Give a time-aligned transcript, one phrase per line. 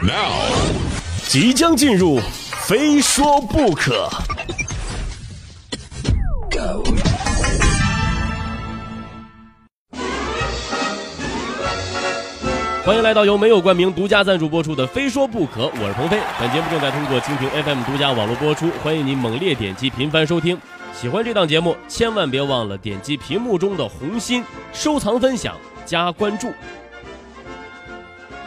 [0.00, 0.44] Now，
[1.26, 2.20] 即将进入，
[2.68, 4.08] 非说不可。
[12.84, 16.16] 欢迎来到由没有冠名独家赞助播出的《非说不可》，我是鹏飞。
[16.38, 20.56] 本节目正在通过蜻蜓 FM 独家网络播出，欢迎您猛烈点击、频繁收听。
[20.94, 26.52] 喜欢这档节目，千万别忘了点击屏幕中的红心收藏、分享、加关注。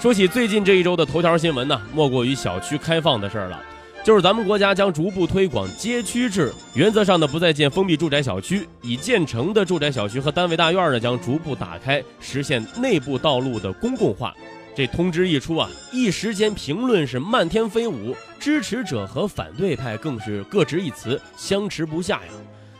[0.00, 3.60] 说起最近这一周的头条新闻呢，莫过于小区开放的事儿了。
[4.04, 14.32] 就是咱们国家将逐步推广街区制，原则上呢不再建封闭住宅小区，已建成的住宅小区和单位大院呢将逐步打开，实现内部道路的公共化。
[14.72, 22.32] 这通知一出啊，一时间评论是漫天飞舞，支持者和反对派更是各执一词，相持不下呀。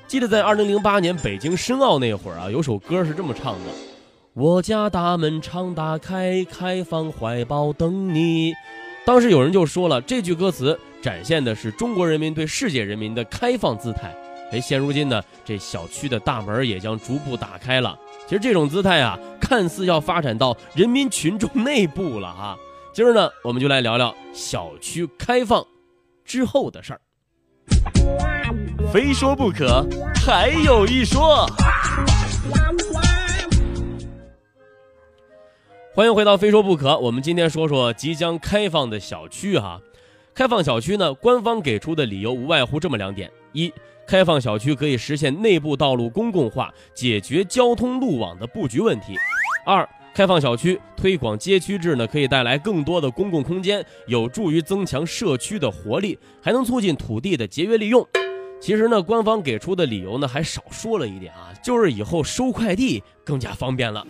[0.06, 3.70] 记得在二零零八年北京申奥那会儿啊，有首歌是这么唱的
[4.38, 8.52] ：“我家大门常打开，开放怀抱等你。”
[9.04, 14.14] 当时有人就说了，这句歌词展现的是中国人民对世界人民的开放姿态。
[14.52, 17.98] 哎，现如今呢，这小区的大门也将逐步打开了。
[18.28, 22.56] 其实这种姿态啊，看似要发展到人民群众内部了哈。
[22.92, 25.66] 今儿呢，我们就来聊聊小区开放
[26.24, 27.00] 之后的事儿。
[28.92, 29.84] 非说不可，
[30.24, 31.44] 还有一说。
[35.98, 39.80] 欢迎回到《非说不可》，我们今天说说即将开放的小区哈。
[40.32, 43.74] 开放小区呢，官方给出的理由无外乎这么两点：一，
[44.06, 49.14] 开放小区可以实现内部道路公共化，解决交通路网的布局问题；
[49.66, 58.06] 二，开放小区推广街区制呢，可以带来更多的公共空间，有助于增强社区的活力，还能促进土地的节约利用。
[58.60, 64.06] 其实呢，官方给出的理由呢，还少说了一点啊，就是以后收快递更加方便了。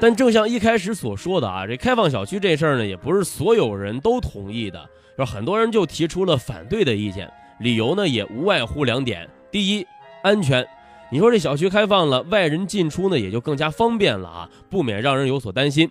[0.00, 9.86] 但正像一开始所说的啊，这开放小区这事儿呢，也不是所有人都同意的，有很多人就提出了反对的意见，理由呢也无外乎两点：第一，
[10.22, 10.66] 安全，
[11.10, 15.88] 你说这小区开放了，外人进出呢也就更加方便了啊，不免让人有所担心；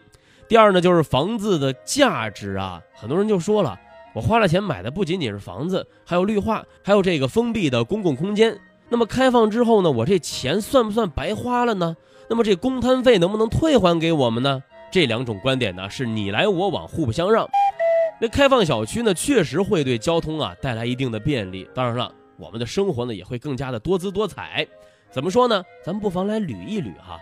[0.48, 3.80] 第二呢，就是房子的价值啊，很多人就说了，
[4.14, 8.56] 我花了钱买的不仅仅是房子，还有绿化，还有这个封闭的公共空间，
[8.90, 11.96] 那么开放之后呢，我这钱算不算白花了呢？
[12.30, 14.62] 那么这公摊费能不能退还给我们呢？
[14.92, 17.48] 这两种观点呢是你来我往，互不相让。
[18.22, 21.68] 那开放小区呢，确实会对交通啊带来一定的便利。
[21.74, 24.66] 当然了，我们的生活呢也会更加的多姿多彩。
[25.12, 25.64] 怎么说呢？
[25.84, 27.20] 咱们不妨来捋一捋哈。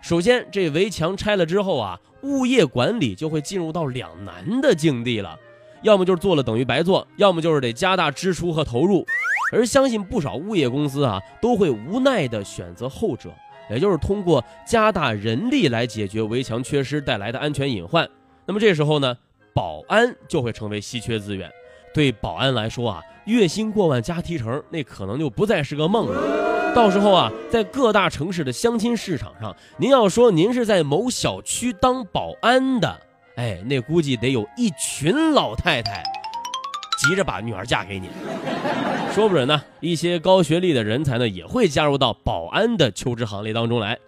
[0.00, 5.36] 首先，这围墙拆了之后啊，物业管理就会进入到两难的境地了。
[5.82, 9.04] 要么就是做了等于白做，要么就是得加大支出和投入。
[9.52, 13.30] 而相信不少物业公司啊，都会无奈的选择后者。
[13.70, 18.08] 也就是通过加大人力来解决围墙缺失带来的安全隐患。
[18.46, 19.14] 那么这时候呢，
[19.52, 21.50] 保安就会成为稀缺资源。
[21.92, 26.72] 对保安来说啊，月薪过万加提成，那可能就不再是个梦了。
[26.74, 33.00] 到时候啊，在各大城市的相亲市场上，您要说您是在某小区当保安的，
[33.36, 36.02] 哎，那估计得有一群老太太。
[37.08, 38.10] 急着把女儿嫁给你，
[39.14, 39.62] 说不准呢。
[39.80, 43.98] 一些高学历的人才呢，也会加入到保安的求职行列当中来。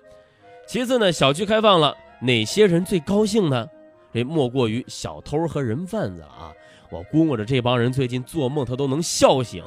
[0.69, 3.66] 其次呢，小区开放了，哪些人最高兴呢？
[4.12, 6.53] 这莫过于小偷和人贩子了啊！
[6.91, 9.62] 我估摸着这帮人最近做梦他都能笑醒。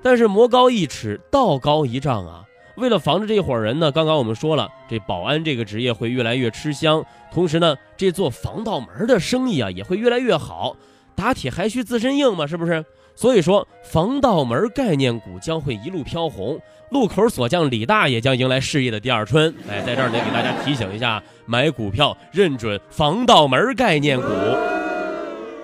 [0.00, 2.44] 但是魔高一尺，道高一丈啊！
[2.76, 10.76] 为了防止这伙人呢，刚刚我们说了，这保安这个职业会越来越吃香，同时呢，这做防盗门的生意啊，也会越来越好。
[11.20, 12.82] 打铁还需自身硬嘛，是不是？
[13.14, 16.58] 所以说，防盗门概念股将会一路飘红，
[16.90, 19.54] 路口锁匠李大爷将迎来事业的第二春。
[19.68, 24.26] 哎，在这儿得给大家提醒一下，买股票认准防盗门概念股。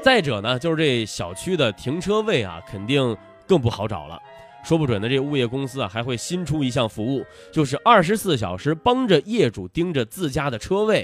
[0.03, 3.16] 再者呢，就是这小区的停车位啊，肯定
[3.47, 4.21] 更不好找了。
[4.62, 11.03] 说不准呢，这物业公司啊还会新出一项服务，就是二十四小时帮着业主盯着自家的车位。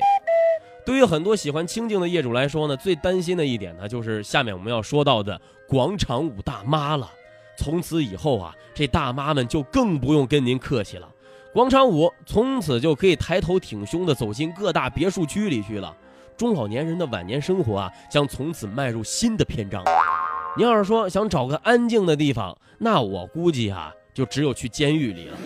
[0.84, 7.10] 对于很多喜欢清静的业主来说呢，最担心的一点呢，就是下面我们要说到的广场舞大妈了。
[7.56, 11.08] 从此以后啊，这大妈们就更不用跟您客气了。
[11.52, 15.94] 广场舞从此就可以抬头挺胸的走进各大别墅区里去了。
[16.36, 19.84] 中老年人的晚年生活啊，将从此迈入新的篇章。
[20.56, 25.36] 您要是说想找个安静的地方，那我估计啊，就只有去监狱里了。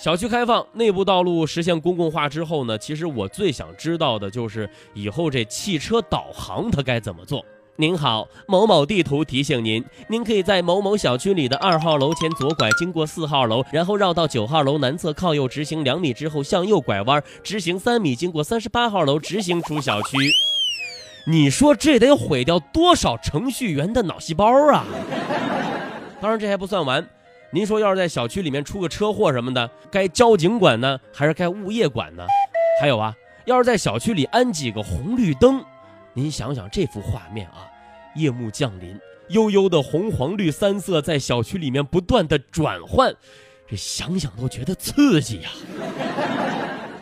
[0.00, 7.44] 小区开放，内部道路实现公共化之后呢，其实我最想知道的就是以后这汽车导航它该怎么做。
[7.76, 20.16] 您好，某某地图提醒您，您可以在某某小区里的二号楼前左拐，经过四号楼，然后绕到九号楼南侧靠右直行两米之后向右拐弯，直行三米，经过三十八号楼直行出小区。
[21.26, 24.86] 你说这得毁掉多少程序员的脑细胞啊？
[26.22, 27.06] 当然这还不算完，
[27.52, 32.24] 您说要是在小区里面出个车祸什么的，该交警管呢，还是该物业管呢？
[32.80, 33.12] 还有啊，
[33.44, 35.60] 要是在小区里安几个红绿灯，
[36.14, 37.66] 您想想这幅画面啊，
[38.14, 38.96] 夜幕降临，
[39.30, 43.12] 悠悠的红黄绿三色在小区里面不断的转换，
[43.68, 45.50] 这想想都觉得刺激呀。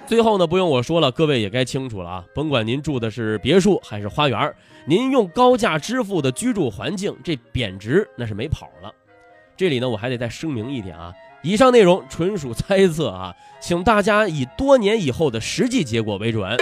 [0.07, 2.25] 最后呢，不用我说了，各位也该清楚了啊。
[2.35, 4.55] 甭管您住的是别墅还是花园，
[4.87, 8.91] 您用高价支付的居住环境，这贬值那是没跑了。
[9.59, 11.13] 这里呢，我还得再声明一点啊，
[11.43, 16.57] 以上内容纯属猜测啊，请大家以多年以后的实际结果为准。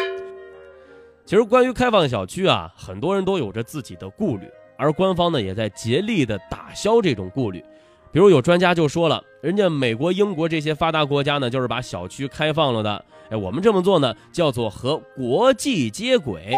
[1.26, 4.48] 其实关于开放小区啊，很多人都有着自己的顾虑，
[4.78, 7.62] 而官方呢也在竭力的打消这种顾虑。
[8.10, 13.04] 比如有专家就说了，人家美国、英国这些发达国家呢，就是把小区开放了的。
[13.28, 16.56] 哎，我们这么做呢，叫做和国际接轨。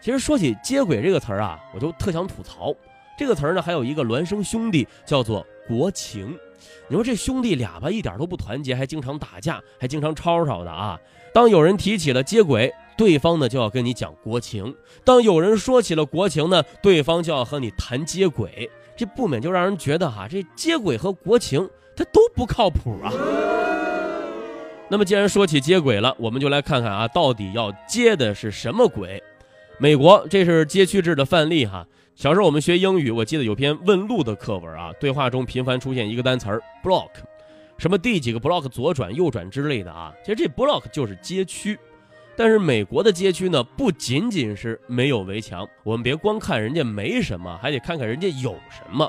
[0.00, 2.72] 其实说起“接轨”这个词儿啊，我就特想吐槽，
[3.18, 6.38] 这个词儿呢还有一个孪生兄弟，叫做国情。
[6.86, 10.96] 你说这兄弟俩吧，一点都不团结，还经常打架，还经常吵吵的啊。
[11.34, 14.72] 当有人提起了接轨，对方呢就要跟你讲国情；
[15.04, 18.70] 当有人说起了国情呢，对方就要和你谈接轨。
[18.96, 23.12] 这不免就让人觉得哈，这接轨和国情它都不靠谱啊。
[24.88, 29.22] 那么，既然说起接轨了，我们就来看看啊，到底要接的是什么轨？
[29.80, 31.86] 美国这是街区制的范例哈。
[32.16, 37.10] 小时候我们学英语，我记得有篇问路的课文啊，对话中频繁出现一个单词儿 block，
[37.78, 40.12] 什么第几个 block 左转右转之类的啊。
[40.24, 41.78] 其实这 block 就是街区，
[42.36, 49.08] 但是美国的街区呢，不仅仅是没有围墙，我们别光看人家没什么，还得看看人家有什么。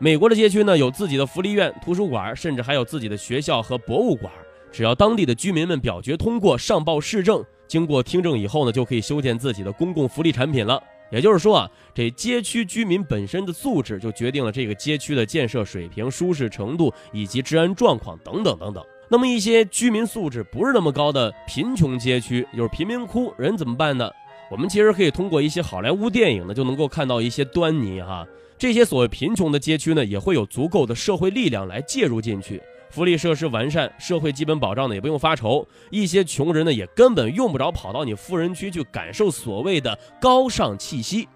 [0.00, 4.32] 美国的街区呢，有自己的福利院、图书馆，甚至还有自己的学校和博物馆。
[4.72, 10.82] 只要当地的居民们表决通过，上报市政，经过听证以后呢，就可以修建自己的公共福利产品了。
[11.08, 18.84] 也就是说啊，这街区居民本身的素质就决定了这个街区的建设水平、舒适程度以及治安状况等等等等。
[19.08, 24.10] 那么一些居民素质不是那么高的贫穷街区，就是贫民窟，人怎么办呢？
[24.50, 28.26] 我们其实可以通过一些好莱坞电影呢，就能够看到一些端倪哈。
[28.58, 32.60] 这些所谓贫穷的街区呢，也会有足够的社会力量来介入进去。
[32.90, 41.28] 福利设施完善，社会基本保障呢也不用发愁，一些穷人呢也根本用不着跑到你富人区去感受所谓的高尚气息。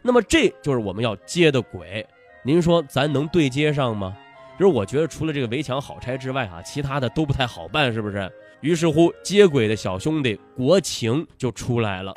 [0.00, 2.06] 那么这就是我们要接的轨，
[2.42, 4.16] 您说咱能对接上吗？
[4.58, 8.30] 就是我觉得除了这个围墙好拆之外啊，其他的都不太好办，是不是？
[8.60, 12.12] 于是乎，接轨的小兄弟国情就出来了。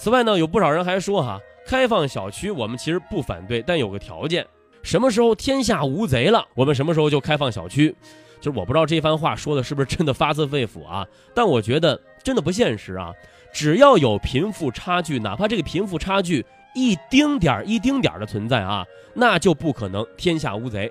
[0.00, 4.46] 此外呢，有不少人还说哈，开放小区我们其实不反对，但有个条件。
[4.82, 7.94] 什么时候天下无贼了，我们什么时候就开放小区。
[8.40, 13.12] 就是我不知道这番话说的是不是真的发自肺腑啊，但我觉得真的不现实啊。
[13.52, 16.44] 只要有贫富差距，哪怕这个贫富差距
[16.74, 20.90] 一丁点儿一丁点儿的存在啊，那就不可能天下无贼。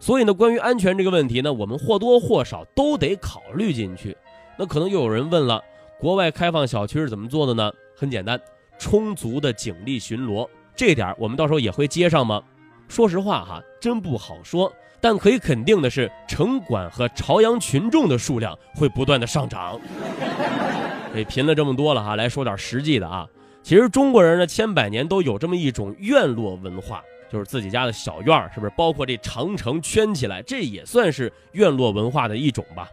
[0.00, 4.16] 所以呢，关于安全这个问题呢，我们或多或少都得考虑进去。
[4.58, 5.62] 那可能又有人问了，
[6.00, 7.72] 国外开放小区是怎么做的呢？
[7.94, 8.40] 很简单，
[8.76, 12.42] 充足的警力巡逻，这点我们到时候也会接上吗？
[12.88, 14.72] 说实话哈，真不好说。
[15.00, 19.78] 但可以肯定的是，城管和朝阳群众的数量会不断的上涨。
[21.14, 23.26] 给贫了这么多了哈，来说点实际的啊。
[23.62, 28.72] 其实中国人呢，千百年都有这么一种院落文化，就是自己家的小院儿，是不是？
[28.76, 32.88] 包括这长城圈起来，这也算是院落文化的一种吧。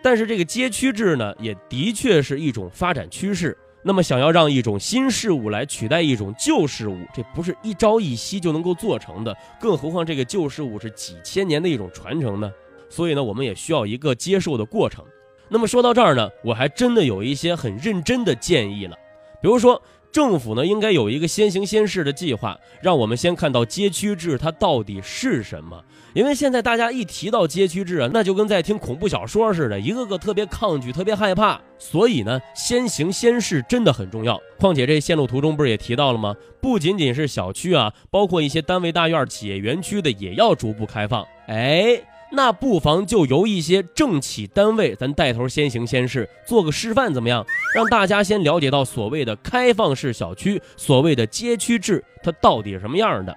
[0.00, 3.56] 但是这个街区制呢，也的确是一种发展趋势。
[3.82, 9.36] 那么，想要让一种新事物来取代一种旧事物，这不是一朝一夕就能够做成的。
[9.60, 12.52] 更何况这个旧事物是几千年的一种传承呢？
[12.88, 15.04] 所以呢，我们也需要一个接受的过程。
[15.48, 18.96] 那么说到这儿呢，我还真的有一些很认真的建议了，
[19.40, 19.82] 比如说。
[20.12, 25.82] 政府呢，应该有一个先行先试的计划，让我们先看到街区制它到底是什么。
[26.14, 31.60] 因为现在大家一提到街区制啊，那就跟在听恐怖小说似的，一个个特别抗拒，特别害怕。
[31.78, 34.40] 所以呢，先行先试真的很重要。
[34.58, 36.34] 况且这线路图中不是也提到了吗？
[36.60, 41.26] 不仅仅是小区啊，包括一些单位大院、企业园区的也要逐步开放。
[41.46, 42.00] 哎。
[42.34, 47.44] 那不妨就由一些政企单位，咱带头先行先试，做个示范怎么样？
[47.74, 53.36] 让大家先了解到所谓的开放式小区，所谓的街区制，它到底是什么样的。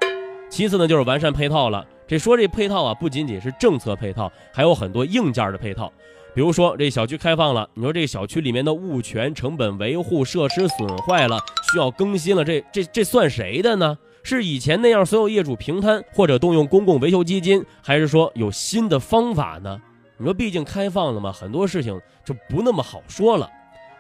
[0.49, 1.85] 其次呢，就是完善配套了。
[2.07, 5.91] 这说这配套啊，不仅仅是政策配套，还有很多硬件的配套。
[6.33, 11.39] 比如说这小区开放了，你说这小区里面的物权、成本维护、设施损坏了，
[11.71, 13.97] 需要更新了，这这这算谁的呢？
[14.21, 19.79] 是以前那样，所有业主平摊，或者动用公共维修基金，还是说有新的方法呢？
[20.17, 23.49] 你说，毕竟开放了嘛，很多事情就不那么好说了。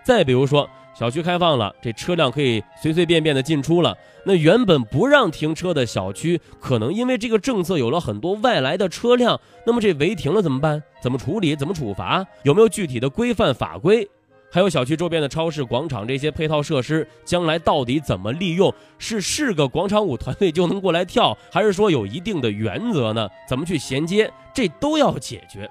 [0.03, 3.95] 再比如说，小区开放了，这车辆可以随随便便的进出了。
[4.25, 10.81] 那原本不让停车的小区，可能因为这个政策有了很多外来的车辆，那么这违停了怎么办？
[11.01, 11.53] 怎么处理？
[11.53, 12.25] 怎么处罚？
[12.43, 14.09] 有没有具体的规范法规？
[14.49, 18.73] 还有小区周边的超市、广场这些配套设施，将来到底怎么利用？
[18.97, 23.27] 是是个广场舞团队就能过来跳，还是说有一定的原则呢？
[23.49, 24.31] 怎么去衔接？
[24.53, 25.69] 这都要解决。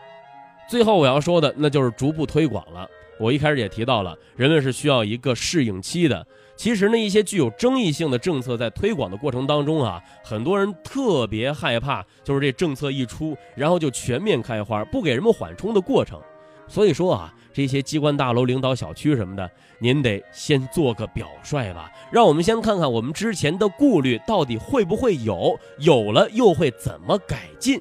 [0.68, 2.86] 最后我要说的，那就是逐步推广了。
[3.18, 6.26] 我一开始也提到了，人们是需要一个适应期的。
[6.56, 16.20] 其实呢，一些具有争议性的政策在推广的过程当中啊，很多人特别害怕，就是这政策一出，然后就全面开花，不给人们缓冲的过程。
[16.68, 17.34] 所以说啊。
[17.56, 21.88] 这些机关大楼、领导小区什么的，您得先做个表率吧。
[22.10, 27.80] 让我们先看看我们之前的顾虑到底会不会有，有了又会怎么改进？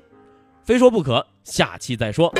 [0.63, 2.32] 非说不可，下期再说。